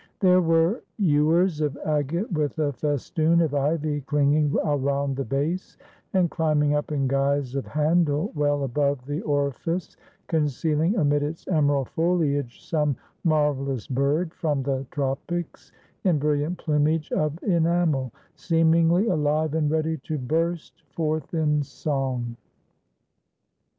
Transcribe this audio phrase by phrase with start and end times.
[0.19, 5.77] There were ewers of agate, with a festoon of ivy clinging around the base,
[6.11, 11.87] and climbing up in guise of handle well above the orifice conceahng amid its emerald
[11.95, 15.71] fohage some mar velous bird from the tropics,
[16.03, 22.37] in brilliant plumage of enamel, seemingly alive and ready to burst forth in song.